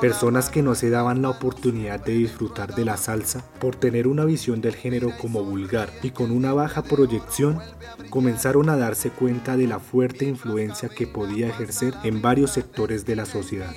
Personas 0.02 0.50
que 0.50 0.62
no 0.62 0.76
se 0.76 0.92
daban 0.92 1.24
la 1.24 1.30
oportunidad 1.30 2.00
de 2.00 2.14
disfrutar 2.14 2.76
de 2.76 2.86
la 2.86 2.98
salsa 2.98 3.44
por 3.60 3.76
tener 3.76 4.08
una 4.08 4.26
visión 4.26 4.62
del 4.62 4.76
género 4.76 5.10
como 5.20 5.44
vulgar 5.44 5.90
y 6.04 6.12
con 6.12 6.30
una 6.30 6.54
baja 6.54 6.84
proyección, 6.84 7.60
comenzaron 8.12 8.70
a 8.70 8.78
darse 8.78 9.10
cuenta 9.10 9.58
de 9.58 9.66
la 9.66 9.80
fuerte 9.80 10.26
influencia 10.26 10.90
que 10.90 11.08
podía 11.08 11.48
ejercer 11.48 11.96
en 12.04 12.22
varios 12.22 12.52
sectores 12.52 13.06
de 13.06 13.16
la 13.16 13.26
sociedad. 13.26 13.74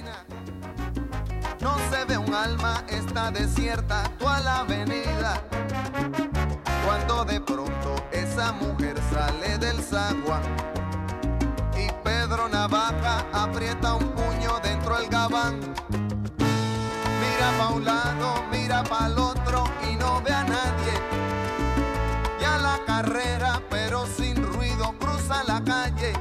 No 1.63 1.77
se 1.91 2.05
ve 2.05 2.19
un 2.19 2.35
alma, 2.35 2.85
está 2.91 3.31
desierta 3.31 4.13
toda 4.19 4.41
la 4.41 4.61
avenida. 4.61 5.43
Cuando 6.85 7.25
de 7.25 7.41
pronto 7.41 7.95
esa 8.13 8.53
mujer 8.53 8.90
Mira 17.21 17.49
pa' 17.59 17.69
un 17.75 17.85
lado, 17.85 18.45
mira 18.51 18.83
pa' 18.83 19.07
el 19.07 19.19
otro 19.19 19.65
y 19.91 19.97
no 19.97 20.21
ve 20.23 20.33
a 20.33 20.45
nadie. 20.45 20.95
Ya 22.41 22.59
la 22.59 22.79
carrera, 22.87 23.63
pero 23.71 24.07
sin 24.07 24.37
ruido, 24.43 24.95
cruza 24.99 25.43
la 25.45 25.63
calle. 25.65 26.13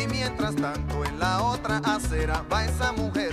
Y 0.00 0.06
mientras 0.06 0.54
tanto 0.56 1.04
en 1.04 1.18
la 1.18 1.42
otra 1.42 1.78
acera 1.78 2.44
va 2.52 2.64
esa 2.64 2.92
mujer 2.92 3.32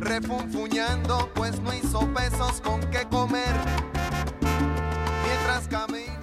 refunfuñando, 0.00 1.30
pues 1.34 1.60
no 1.60 1.72
hizo 1.72 2.00
pesos 2.12 2.60
con 2.60 2.80
qué 2.90 3.04
comer. 3.10 3.54
Mientras 5.24 5.68
camina 5.68 6.19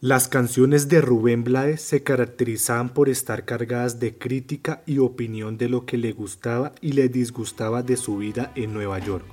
Las 0.00 0.28
canciones 0.28 0.88
de 0.88 1.00
Rubén 1.00 1.42
Blades 1.42 1.82
se 1.82 2.04
caracterizaban 2.04 2.90
por 2.90 3.08
estar 3.08 3.44
cargadas 3.44 3.98
de 3.98 4.16
crítica 4.16 4.80
y 4.86 4.98
opinión 4.98 5.58
de 5.58 5.68
lo 5.68 5.86
que 5.86 5.98
le 5.98 6.12
gustaba 6.12 6.72
y 6.80 6.92
le 6.92 7.08
disgustaba 7.08 7.82
de 7.82 7.96
su 7.96 8.16
vida 8.16 8.52
en 8.54 8.74
Nueva 8.74 9.00
York. 9.00 9.26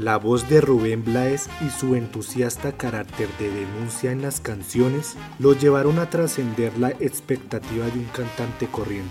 La 0.00 0.16
voz 0.16 0.48
de 0.48 0.62
Rubén 0.62 1.04
Blades 1.04 1.50
y 1.60 1.68
su 1.68 1.94
entusiasta 1.94 2.72
carácter 2.72 3.28
de 3.38 3.50
denuncia 3.50 4.12
en 4.12 4.22
las 4.22 4.40
canciones 4.40 5.14
lo 5.38 5.52
llevaron 5.52 5.98
a 5.98 6.08
trascender 6.08 6.78
la 6.78 6.88
expectativa 6.88 7.84
de 7.84 7.98
un 7.98 8.06
cantante 8.06 8.66
corriente. 8.66 9.10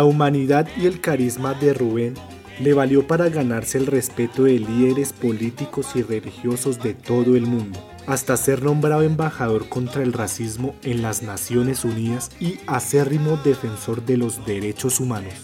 La 0.00 0.06
humanidad 0.06 0.66
y 0.78 0.86
el 0.86 1.02
carisma 1.02 1.52
de 1.52 1.74
Rubén 1.74 2.14
le 2.58 2.72
valió 2.72 3.06
para 3.06 3.28
ganarse 3.28 3.76
el 3.76 3.86
respeto 3.86 4.44
de 4.44 4.58
líderes 4.58 5.12
políticos 5.12 5.88
y 5.94 6.00
religiosos 6.00 6.82
de 6.82 6.94
todo 6.94 7.36
el 7.36 7.42
mundo, 7.42 7.78
hasta 8.06 8.38
ser 8.38 8.62
nombrado 8.62 9.02
embajador 9.02 9.68
contra 9.68 10.02
el 10.02 10.14
racismo 10.14 10.74
en 10.84 11.02
las 11.02 11.22
Naciones 11.22 11.84
Unidas 11.84 12.30
y 12.40 12.60
acérrimo 12.66 13.36
defensor 13.44 14.02
de 14.06 14.16
los 14.16 14.46
derechos 14.46 15.00
humanos. 15.00 15.34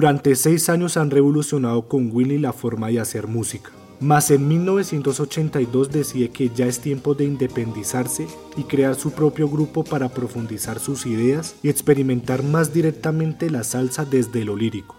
Durante 0.00 0.34
seis 0.34 0.70
años 0.70 0.96
han 0.96 1.10
revolucionado 1.10 1.86
con 1.86 2.10
Willy 2.10 2.38
la 2.38 2.54
forma 2.54 2.88
de 2.88 3.00
hacer 3.00 3.26
música. 3.26 3.70
Mas 4.00 4.30
en 4.30 4.48
1982 4.48 5.92
decide 5.92 6.30
que 6.30 6.48
ya 6.48 6.64
es 6.64 6.80
tiempo 6.80 7.14
de 7.14 7.24
independizarse 7.24 8.26
y 8.56 8.62
crear 8.62 8.94
su 8.94 9.12
propio 9.12 9.46
grupo 9.46 9.84
para 9.84 10.08
profundizar 10.08 10.80
sus 10.80 11.04
ideas 11.04 11.54
y 11.62 11.68
experimentar 11.68 12.42
más 12.42 12.72
directamente 12.72 13.50
la 13.50 13.62
salsa 13.62 14.06
desde 14.06 14.42
lo 14.42 14.56
lírico. 14.56 14.96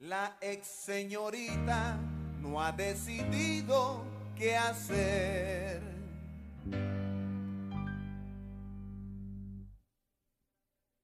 La 0.00 0.36
ex 0.40 0.66
señorita 0.66 2.00
no 2.40 2.60
ha 2.60 2.72
decidido 2.72 4.02
qué 4.34 4.56
hacer. 4.56 5.80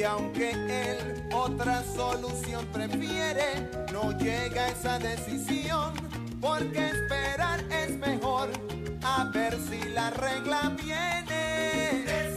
Y 0.00 0.02
aunque 0.02 0.52
él 0.52 1.28
otra 1.30 1.84
solución 1.94 2.64
prefiere, 2.72 3.68
no 3.92 4.16
llega 4.16 4.64
a 4.64 4.68
esa 4.70 4.98
decisión, 4.98 5.92
porque 6.40 6.88
esperar 6.88 7.62
es 7.70 7.98
mejor, 7.98 8.48
a 9.02 9.24
ver 9.24 9.58
si 9.68 9.90
la 9.90 10.08
regla 10.08 10.74
viene. 10.82 12.29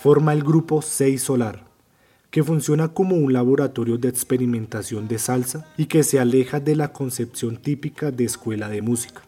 Forma 0.00 0.32
el 0.32 0.42
grupo 0.42 0.80
6 0.80 1.22
Solar, 1.22 1.66
que 2.30 2.42
funciona 2.42 2.88
como 2.88 3.16
un 3.16 3.34
laboratorio 3.34 3.98
de 3.98 4.08
experimentación 4.08 5.08
de 5.08 5.18
salsa 5.18 5.66
y 5.76 5.86
que 5.86 6.04
se 6.04 6.18
aleja 6.18 6.58
de 6.58 6.74
la 6.74 6.94
concepción 6.94 7.58
típica 7.58 8.10
de 8.10 8.24
escuela 8.24 8.70
de 8.70 8.80
música, 8.80 9.20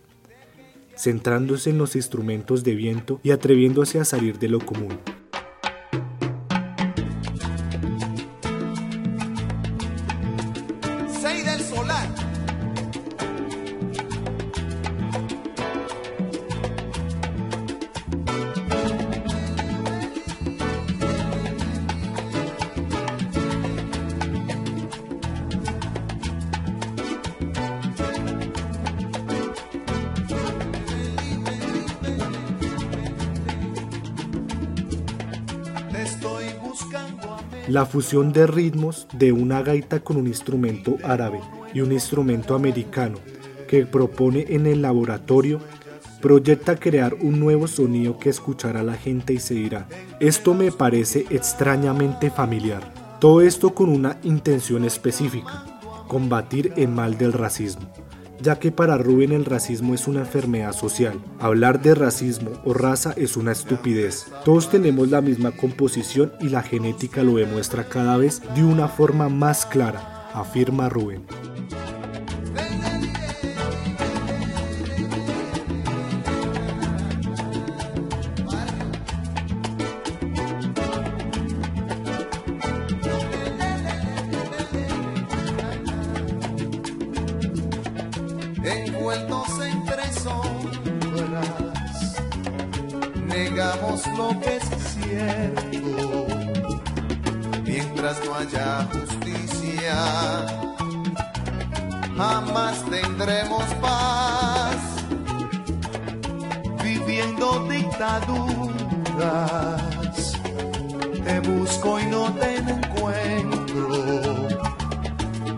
centrándose 0.97 1.69
en 1.69 1.77
los 1.77 1.95
instrumentos 1.95 2.65
de 2.65 2.75
viento 2.75 3.21
y 3.23 3.33
atreviéndose 3.33 4.01
a 4.01 4.07
salir 4.07 4.39
de 4.39 4.49
lo 4.49 4.61
común. 4.61 4.99
La 37.73 37.87
fusión 37.87 38.35
de 38.35 38.47
ritmos 38.47 39.07
de 39.15 39.33
una 39.33 39.63
gaita 39.63 40.01
con 40.01 40.19
un 40.19 40.27
instrumento 40.27 40.99
árabe 41.03 41.41
y 41.73 41.81
un 41.81 41.91
instrumento 41.91 42.55
americano 42.55 43.17
que 43.67 43.87
propone 43.87 44.45
en 44.51 44.67
el 44.67 44.83
laboratorio 44.83 45.59
proyecta 46.21 46.77
crear 46.77 47.15
un 47.15 47.41
nuevo 47.41 47.67
sonido 47.67 48.19
que 48.19 48.29
escuchará 48.29 48.83
la 48.83 48.93
gente 48.93 49.33
y 49.33 49.39
se 49.39 49.55
dirá, 49.55 49.89
esto 50.21 50.53
me 50.53 50.71
parece 50.71 51.25
extrañamente 51.31 52.31
familiar. 52.31 52.93
Todo 53.19 53.41
esto 53.41 53.75
con 53.75 53.89
una 53.89 54.19
intención 54.23 54.85
específica, 54.85 55.65
combatir 56.09 56.75
el 56.77 56.89
mal 56.89 57.17
del 57.17 57.33
racismo, 57.33 57.91
ya 58.43 58.59
que 58.59 58.73
para 58.73 58.99
Rubén 58.99 59.33
el 59.33 59.45
racismo 59.45 59.95
es 59.95 60.09
una 60.09 60.21
enfermedad 60.21 60.73
social. 60.73 61.21
Hablar 61.39 61.81
de 61.81 61.95
racismo 61.95 62.51
o 62.65 62.75
raza 62.75 63.15
es 63.17 63.37
una 63.37 63.53
estupidez. 63.53 64.27
Todos 64.45 64.69
tenemos 64.69 65.09
la 65.09 65.21
misma 65.21 65.53
composición 65.53 66.33
y 66.41 66.49
la 66.49 66.63
genética 66.63 67.23
lo 67.23 67.37
demuestra 67.37 67.89
cada 67.89 68.17
vez 68.17 68.43
de 68.55 68.65
una 68.65 68.89
forma 68.89 69.29
más 69.29 69.65
clara, 69.65 70.31
afirma 70.35 70.89
Rubén. 70.89 71.23
Envueltos 88.65 89.49
entre 89.61 90.13
sombras, 90.13 91.49
negamos 93.27 94.07
lo 94.17 94.39
que 94.41 94.57
es 94.57 94.65
cierto, 94.95 96.27
mientras 97.65 98.25
no 98.25 98.35
haya 98.37 98.89
justicia, 98.93 99.97
jamás 102.17 102.85
tendremos 102.89 103.65
paz, 103.81 104.77
viviendo 106.83 107.67
dictaduras, 107.69 109.03
te 111.25 111.41
busco 111.41 112.01
y 112.01 112.07
no 112.07 112.33
te 112.35 112.57
encuentro. 112.57 113.89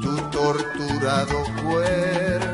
Tu 0.01 0.17
torturado 0.31 1.45
cuerpo 1.63 2.54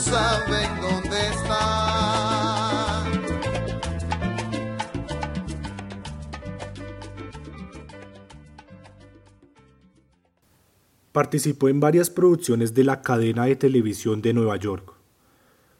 saben 0.00 0.80
dónde 0.80 1.28
está. 1.28 2.20
Participó 11.12 11.68
en 11.68 11.80
varias 11.80 12.08
producciones 12.08 12.72
de 12.72 12.84
la 12.84 13.02
cadena 13.02 13.44
de 13.44 13.56
televisión 13.56 14.22
de 14.22 14.32
Nueva 14.32 14.56
York. 14.56 14.94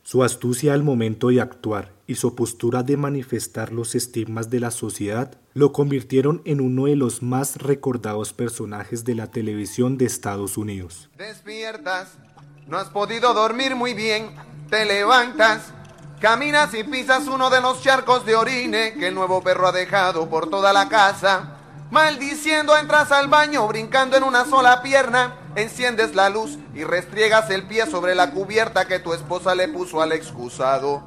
Su 0.02 0.24
astucia 0.24 0.74
al 0.74 0.82
momento 0.82 1.28
de 1.28 1.40
actuar 1.40 1.92
y 2.06 2.16
su 2.16 2.34
postura 2.34 2.82
de 2.82 2.96
manifestar 2.96 3.72
los 3.72 3.94
estigmas 3.94 4.50
de 4.50 4.58
la 4.58 4.72
sociedad 4.72 5.38
lo 5.54 5.72
convirtieron 5.72 6.42
en 6.44 6.60
uno 6.60 6.86
de 6.86 6.96
los 6.96 7.22
más 7.22 7.56
recordados 7.58 8.32
personajes 8.32 9.04
de 9.04 9.14
la 9.14 9.30
televisión 9.30 9.98
de 9.98 10.06
Estados 10.06 10.58
Unidos. 10.58 11.10
Despiertas, 11.16 12.18
no 12.66 12.78
has 12.78 12.88
podido 12.88 13.34
dormir 13.34 13.74
muy 13.74 13.94
bien, 13.94 14.34
te 14.70 14.84
levantas, 14.84 15.72
caminas 16.20 16.72
y 16.74 16.84
pisas 16.84 17.26
uno 17.26 17.50
de 17.50 17.60
los 17.60 17.82
charcos 17.82 18.24
de 18.24 18.36
orine 18.36 18.94
que 18.94 19.08
el 19.08 19.14
nuevo 19.14 19.42
perro 19.42 19.68
ha 19.68 19.72
dejado 19.72 20.28
por 20.28 20.48
toda 20.48 20.72
la 20.72 20.88
casa. 20.88 21.56
Maldiciendo 21.90 22.76
entras 22.76 23.10
al 23.10 23.26
baño 23.26 23.66
brincando 23.66 24.16
en 24.16 24.22
una 24.22 24.44
sola 24.44 24.80
pierna, 24.80 25.34
enciendes 25.56 26.14
la 26.14 26.30
luz 26.30 26.56
y 26.72 26.84
restriegas 26.84 27.50
el 27.50 27.64
pie 27.66 27.86
sobre 27.86 28.14
la 28.14 28.30
cubierta 28.30 28.86
que 28.86 29.00
tu 29.00 29.12
esposa 29.12 29.56
le 29.56 29.66
puso 29.66 30.00
al 30.00 30.12
excusado. 30.12 31.02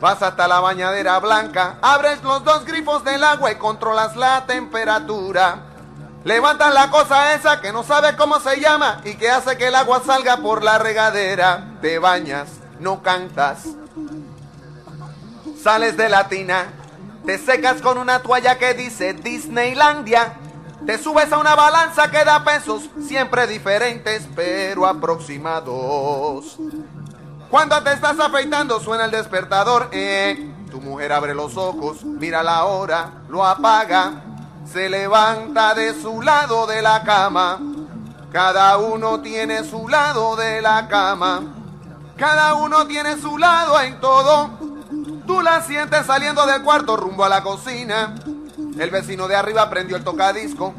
Vas 0.00 0.20
hasta 0.22 0.46
la 0.48 0.60
bañadera 0.60 1.18
blanca, 1.18 1.78
abres 1.80 2.22
los 2.22 2.44
dos 2.44 2.66
grifos 2.66 3.04
del 3.04 3.24
agua 3.24 3.52
y 3.52 3.54
controlas 3.54 4.16
la 4.16 4.44
temperatura. 4.44 5.73
Levantas 6.24 6.72
la 6.72 6.90
cosa 6.90 7.34
esa 7.34 7.60
que 7.60 7.70
no 7.70 7.82
sabe 7.82 8.16
cómo 8.16 8.40
se 8.40 8.58
llama 8.58 9.02
y 9.04 9.14
que 9.14 9.30
hace 9.30 9.58
que 9.58 9.68
el 9.68 9.74
agua 9.74 10.02
salga 10.04 10.38
por 10.38 10.62
la 10.62 10.78
regadera. 10.78 11.76
Te 11.82 11.98
bañas, 11.98 12.48
no 12.80 13.02
cantas. 13.02 13.64
Sales 15.62 15.98
de 15.98 16.08
la 16.08 16.28
tina, 16.28 16.66
te 17.26 17.38
secas 17.38 17.82
con 17.82 17.98
una 17.98 18.20
toalla 18.20 18.58
que 18.58 18.72
dice 18.72 19.12
Disneylandia. 19.12 20.34
Te 20.86 20.98
subes 20.98 21.30
a 21.30 21.38
una 21.38 21.54
balanza 21.54 22.10
que 22.10 22.24
da 22.24 22.42
pesos, 22.42 22.88
siempre 23.06 23.46
diferentes 23.46 24.26
pero 24.34 24.86
aproximados. 24.86 26.58
Cuando 27.50 27.82
te 27.82 27.92
estás 27.92 28.18
afeitando 28.18 28.80
suena 28.80 29.04
el 29.04 29.10
despertador, 29.10 29.88
eh. 29.92 30.52
Tu 30.70 30.80
mujer 30.80 31.12
abre 31.12 31.34
los 31.34 31.56
ojos, 31.56 32.04
mira 32.04 32.42
la 32.42 32.64
hora, 32.64 33.22
lo 33.28 33.46
apaga, 33.46 34.33
se 34.74 34.88
levanta 34.88 35.72
de 35.72 35.94
su 35.94 36.20
lado 36.20 36.66
de 36.66 36.82
la 36.82 37.04
cama. 37.04 37.60
Cada 38.32 38.76
uno 38.76 39.20
tiene 39.20 39.62
su 39.62 39.86
lado 39.88 40.34
de 40.34 40.60
la 40.60 40.88
cama. 40.88 41.42
Cada 42.16 42.54
uno 42.54 42.84
tiene 42.84 43.16
su 43.16 43.38
lado 43.38 43.80
en 43.80 44.00
todo. 44.00 44.50
Tú 45.28 45.42
la 45.42 45.62
sientes 45.62 46.04
saliendo 46.06 46.44
del 46.44 46.62
cuarto 46.62 46.96
rumbo 46.96 47.24
a 47.24 47.28
la 47.28 47.44
cocina. 47.44 48.16
El 48.76 48.90
vecino 48.90 49.28
de 49.28 49.36
arriba 49.36 49.70
prendió 49.70 49.96
el 49.96 50.02
tocadisco. 50.02 50.74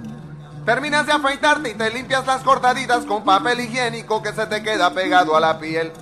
Terminas 0.66 1.06
de 1.06 1.14
afeitarte 1.14 1.70
y 1.70 1.76
te 1.76 1.90
limpias 1.90 2.28
las 2.28 2.42
cortaditas 2.44 3.06
con 3.06 3.24
papel 3.24 3.62
higiénico 3.62 4.22
que 4.22 4.34
se 4.34 4.46
te 4.46 4.62
queda 4.62 4.94
pegado 4.94 5.38
a 5.38 5.40
la 5.40 5.58
piel. 5.58 5.94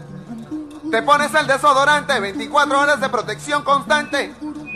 Te 0.90 1.04
pones 1.04 1.32
el 1.36 1.46
desodorante, 1.46 2.20
24 2.20 2.80
horas 2.80 3.00
de 3.00 3.10
protección 3.10 3.64
constante. 3.64 4.34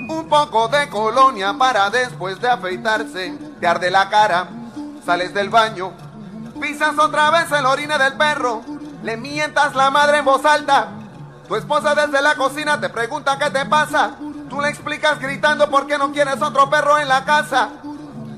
Un 0.09 0.27
poco 0.29 0.67
de 0.69 0.87
colonia 0.89 1.53
para 1.53 1.89
después 1.89 2.39
de 2.39 2.49
afeitarse. 2.49 3.37
Te 3.59 3.67
arde 3.67 3.91
la 3.91 4.09
cara, 4.09 4.47
sales 5.05 5.33
del 5.33 5.49
baño. 5.49 5.91
Pisas 6.61 6.97
otra 6.97 7.29
vez 7.31 7.51
el 7.51 7.65
orine 7.65 7.97
del 7.97 8.13
perro. 8.13 8.61
Le 9.03 9.17
mientas 9.17 9.75
la 9.75 9.91
madre 9.91 10.19
en 10.19 10.25
voz 10.25 10.45
alta. 10.45 10.89
Tu 11.47 11.55
esposa 11.55 11.93
desde 11.95 12.21
la 12.21 12.35
cocina 12.35 12.79
te 12.79 12.89
pregunta 12.89 13.37
qué 13.37 13.49
te 13.49 13.65
pasa. 13.65 14.15
Tú 14.49 14.61
le 14.61 14.69
explicas 14.69 15.19
gritando 15.19 15.69
por 15.69 15.87
qué 15.87 15.97
no 15.97 16.11
quieres 16.11 16.41
otro 16.41 16.69
perro 16.69 16.97
en 16.97 17.07
la 17.07 17.25
casa. 17.25 17.69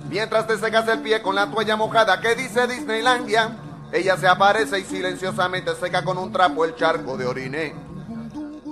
Mientras 0.09 0.47
te 0.47 0.57
secas 0.57 0.87
el 0.87 1.01
pie 1.01 1.21
con 1.21 1.35
la 1.35 1.47
toalla 1.47 1.75
mojada 1.75 2.19
que 2.19 2.35
dice 2.35 2.65
Disneylandia, 2.65 3.57
ella 3.91 4.17
se 4.17 4.27
aparece 4.27 4.79
y 4.79 4.83
silenciosamente 4.83 5.75
seca 5.75 6.03
con 6.03 6.17
un 6.17 6.31
trapo 6.31 6.65
el 6.65 6.75
charco 6.75 7.15
de 7.15 7.27
orine. 7.27 7.88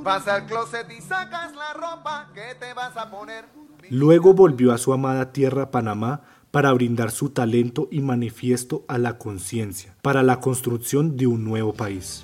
Vas 0.07 0.25
al 0.29 0.45
closet 0.45 0.89
y 0.89 1.01
sacas 1.01 1.53
la 1.53 1.73
ropa 1.73 2.29
que 2.33 2.55
te 2.57 2.73
vas 2.73 2.95
a 2.95 3.11
poner. 3.11 3.43
Luego 3.89 4.33
volvió 4.33 4.71
a 4.71 4.77
su 4.77 4.93
amada 4.93 5.33
tierra 5.33 5.69
Panamá 5.69 6.21
para 6.49 6.71
brindar 6.71 7.11
su 7.11 7.31
talento 7.31 7.89
y 7.91 7.99
manifiesto 7.99 8.85
a 8.87 8.99
la 8.99 9.17
conciencia 9.17 9.97
para 10.01 10.23
la 10.23 10.39
construcción 10.39 11.17
de 11.17 11.27
un 11.27 11.43
nuevo 11.43 11.73
país. 11.73 12.23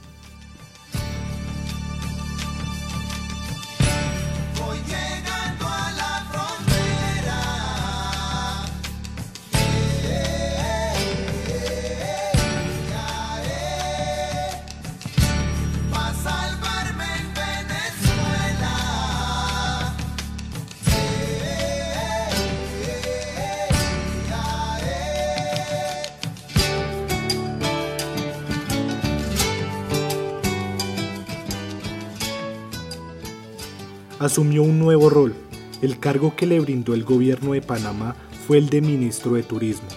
Asumió 34.24 34.64
un 34.64 34.80
nuevo 34.80 35.10
rol. 35.10 35.36
El 35.82 36.00
cargo 36.00 36.36
que 36.36 36.46
le 36.46 36.60
brindó 36.60 36.94
el 36.94 37.04
gobierno 37.04 37.54
de 37.54 37.62
Panamá 37.62 38.16
fue 38.48 38.58
el 38.58 38.70
de 38.70 38.82
ministro 38.82 39.34
de 39.34 39.44
Turismo. 39.44 39.88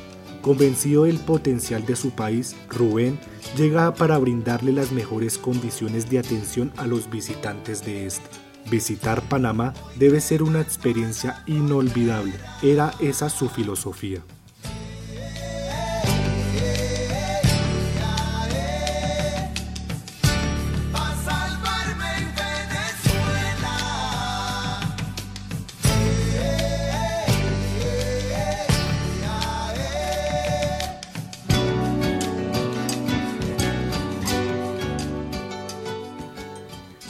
Convencido 0.43 1.05
del 1.05 1.19
potencial 1.19 1.87
de 1.87 1.97
su 1.97 2.11
país, 2.11 2.57
Rubén 2.69 3.19
llega 3.57 3.95
para 3.95 4.19
brindarle 4.19 4.73
las 4.73 4.93
mejores 4.93 5.39
condiciones 5.39 6.11
de 6.11 6.19
atención 6.19 6.73
a 6.77 6.87
los 6.87 7.09
visitantes 7.11 7.85
de 7.85 8.07
este. 8.07 8.29
Visitar 8.71 9.23
Panamá 9.23 9.75
debe 9.97 10.21
ser 10.21 10.43
una 10.43 10.61
experiencia 10.61 11.43
inolvidable. 11.47 12.35
Era 12.63 12.95
esa 13.01 13.29
su 13.29 13.49
filosofía. 13.49 14.23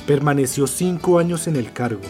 Permaneció 0.06 0.68
cinco 0.68 1.18
años 1.18 1.48
en 1.48 1.56
el 1.56 1.72
cargo, 1.72 2.02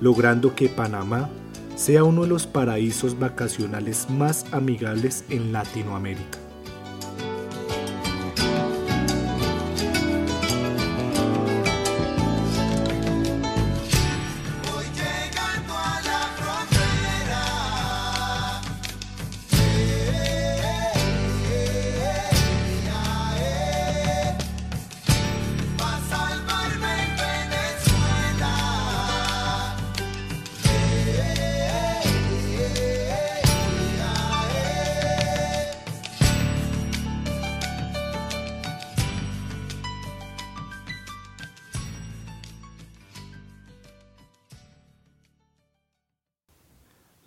logrando 0.00 0.54
que 0.54 0.68
Panamá 0.68 1.30
sea 1.76 2.04
uno 2.04 2.22
de 2.22 2.28
los 2.28 2.46
paraísos 2.46 3.18
vacacionales 3.18 4.10
más 4.10 4.44
amigables 4.52 5.24
en 5.30 5.52
Latinoamérica. 5.52 6.47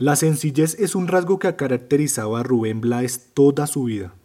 La 0.02 0.16
sencillez 0.16 0.80
es 0.80 0.96
un 0.96 1.08
rasgo 1.08 1.38
que 1.38 1.48
ha 1.48 1.56
caracterizado 1.56 2.36
a 2.36 2.42
Rubén 2.42 2.82
Blades 2.82 3.30
toda 3.36 3.68
su 3.68 3.84
vida. 3.84 4.16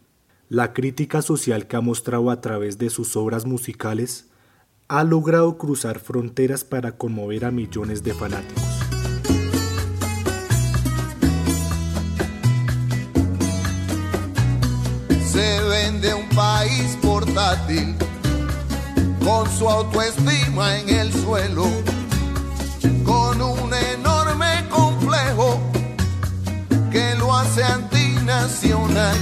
La 0.49 0.73
crítica 0.73 1.21
social 1.21 1.67
que 1.67 1.77
ha 1.77 1.83
mostrado 1.83 2.31
a 2.31 2.41
través 2.41 2.79
de 2.79 2.89
sus 2.89 3.15
obras 3.15 3.45
musicales 3.45 4.31
ha 4.89 5.05
logrado 5.05 5.59
cruzar 5.59 5.99
fronteras 5.99 6.65
para 6.65 6.97
conmover 6.97 7.45
a 7.45 7.51
millones 7.51 8.03
de 8.03 8.15
fanáticos. 8.15 8.65
Se 15.31 15.61
vende 15.61 16.15
un 16.15 16.29
país 16.31 16.97
portátil 17.03 17.97
con 19.23 19.47
su 19.51 19.69
autoestima 19.69 20.79
en 20.79 20.89
el 20.89 21.13
suelo, 21.13 21.67
con 23.05 23.43
un 23.43 23.75
enorme 23.75 24.06
antinacional. 27.65 29.17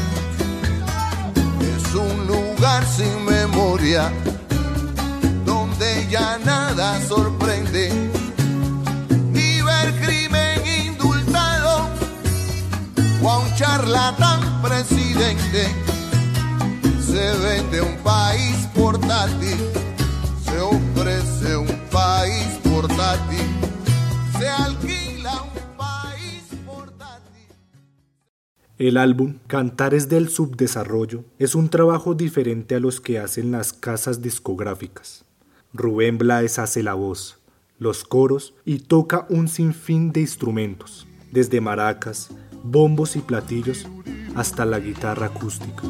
Es 1.61 1.95
un 1.95 2.27
lugar 2.27 2.85
sin 2.87 3.25
memoria 3.25 4.11
donde 5.45 6.07
ya 6.11 6.39
nada 6.45 7.01
sorprende. 7.07 7.91
Ni 9.33 9.63
ver 9.63 9.95
crimen 10.01 10.61
indultado 10.87 11.89
o 13.23 13.31
a 13.31 13.39
un 13.39 13.55
charlatán 13.55 14.63
presidente. 14.63 15.69
Se 17.07 17.33
vende 17.39 17.81
un 17.81 17.97
país 17.99 18.57
portátil, 18.75 19.59
se 20.45 20.61
ofrece 20.61 21.57
un 21.57 21.79
país 21.93 22.59
portátil, 22.65 23.54
El 28.77 28.97
álbum 28.97 29.39
Cantares 29.47 30.09
del 30.09 30.29
Subdesarrollo 30.29 31.25
es 31.39 31.55
un 31.55 31.69
trabajo 31.69 32.15
diferente 32.15 32.75
a 32.75 32.81
los 32.81 33.01
que 33.01 33.21
hacen 33.21 33.53
las 33.53 33.73
casas 33.73 34.21
discográficas. 34.21 35.25
Rubén 35.73 36.19
Blades 36.19 36.59
hace 36.59 36.83
la 36.83 36.95
voz, 36.95 37.39
los 37.79 38.03
coros 38.03 38.55
y 38.65 38.81
toca 38.81 39.27
un 39.31 39.47
sinfín 39.47 40.11
de 40.11 40.23
instrumentos, 40.23 41.07
desde 41.31 41.61
maracas, 41.61 42.31
bombos 42.65 43.15
y 43.15 43.21
platillos 43.21 43.87
hasta 44.35 44.65
la 44.65 44.81
guitarra 44.81 45.27
acústica. 45.27 45.85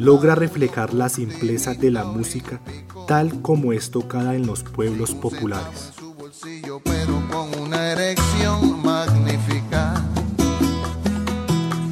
Logra 0.00 0.34
reflejar 0.34 0.94
la 0.94 1.10
simpleza 1.10 1.74
de 1.74 1.90
la 1.90 2.04
música 2.04 2.58
tal 3.06 3.42
como 3.42 3.74
es 3.74 3.90
tocada 3.90 4.34
en 4.34 4.46
los 4.46 4.62
pueblos 4.62 5.14
populares. 5.14 5.92
pero 6.84 7.22
con 7.30 7.60
una 7.60 7.92
erección 7.92 8.82
magnífica. 8.82 10.02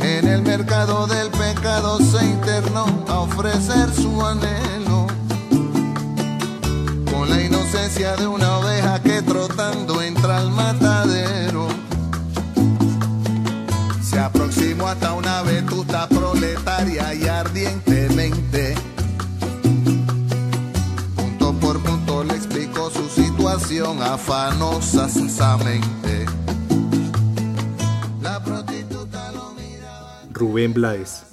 En 0.01 0.27
el 0.27 0.41
mercado 0.41 1.07
del 1.07 1.29
pecado 1.29 1.99
se 1.99 2.25
internó 2.25 2.87
a 3.09 3.21
ofrecer 3.21 3.93
su 3.93 4.25
anhelo. 4.25 5.07
Con 7.13 7.29
la 7.29 7.43
inocencia 7.43 8.17
de 8.17 8.27
una 8.27 8.48
La 28.21 28.43
prostituta 28.43 29.33
lo 29.33 29.55
miraba. 29.55 30.23
Rubén 30.33 30.75
Blades 30.75 31.25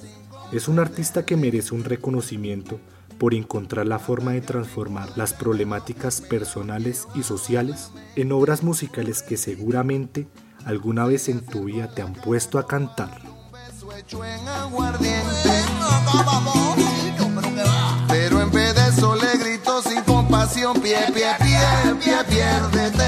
es 0.51 0.67
un 0.67 0.79
artista 0.79 1.25
que 1.25 1.35
merece 1.35 1.73
un 1.73 1.83
reconocimiento 1.83 2.79
por 3.17 3.33
encontrar 3.33 3.87
la 3.87 3.99
forma 3.99 4.31
de 4.31 4.41
transformar 4.41 5.09
las 5.17 5.33
problemáticas 5.33 6.21
personales 6.21 7.07
y 7.15 7.23
sociales 7.23 7.91
en 8.15 8.31
obras 8.31 8.63
musicales 8.63 9.21
que 9.23 9.37
seguramente 9.37 10.27
alguna 10.65 11.05
vez 11.05 11.29
en 11.29 11.45
tu 11.45 11.65
vida 11.65 11.93
te 11.93 12.01
han 12.01 12.13
puesto 12.13 12.59
a 12.59 12.67
cantar. 12.67 13.21
Sin 20.47 20.63
compasión, 20.63 20.81
pie, 20.81 20.97
pie, 21.13 21.35
pie, 21.39 21.59
pie, 22.03 22.17
piérdete. 22.29 23.03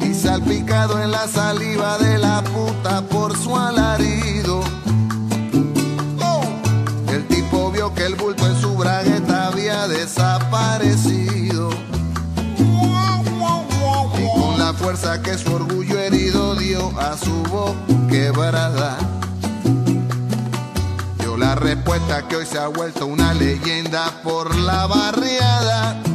Y 0.00 0.14
salpicado 0.14 1.02
en 1.02 1.10
la 1.10 1.26
saliva 1.28 1.98
de 1.98 2.18
la 2.18 2.42
puta 2.42 3.02
por 3.02 3.36
su 3.36 3.56
alarido. 3.56 4.60
Oh, 6.20 6.42
El 7.08 7.26
tipo 7.28 7.70
vio 7.70 7.94
que 7.94 8.06
el 8.06 8.14
bulto 8.16 8.46
en 8.46 8.60
su 8.60 8.74
bragueta 8.74 9.48
había 9.48 9.88
desaparecido. 9.88 11.70
Y 14.18 14.40
con 14.40 14.58
la 14.58 14.72
fuerza 14.74 15.22
que 15.22 15.38
su 15.38 15.54
orgullo 15.54 15.98
herido 15.98 16.54
dio 16.56 16.92
a 16.98 17.16
su 17.16 17.42
voz 17.44 17.74
quebrada. 18.08 18.98
La 21.52 21.56
respuesta 21.56 22.26
que 22.26 22.36
hoy 22.36 22.46
se 22.46 22.58
ha 22.58 22.68
vuelto 22.68 23.04
una 23.04 23.34
leyenda 23.34 24.22
por 24.22 24.56
la 24.56 24.86
barriada. 24.86 26.11